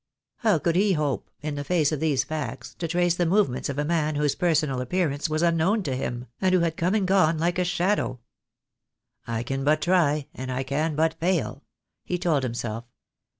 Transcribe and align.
How 0.37 0.57
could 0.57 0.75
he 0.75 0.93
hope, 0.93 1.29
in 1.43 1.53
the 1.53 1.63
face 1.63 1.91
of 1.91 1.99
these 1.99 2.23
facts, 2.23 2.73
to 2.79 2.87
trace 2.87 3.13
the 3.13 3.27
movements 3.27 3.69
of 3.69 3.77
a 3.77 3.85
man 3.85 4.15
whose 4.15 4.33
personal 4.33 4.81
appearance 4.81 5.29
was 5.29 5.43
unknown 5.43 5.83
to 5.83 5.95
him, 5.95 6.25
and 6.41 6.55
who 6.55 6.61
had 6.61 6.75
come 6.75 6.95
and 6.95 7.07
gone 7.07 7.37
like 7.37 7.59
a 7.59 7.63
shadow? 7.63 8.19
"I 9.27 9.43
can 9.43 9.63
but 9.63 9.79
try, 9.79 10.25
and 10.33 10.51
I 10.51 10.63
can 10.63 10.95
but 10.95 11.19
fail," 11.19 11.61
he 12.03 12.17
told 12.17 12.41
himself. 12.41 12.85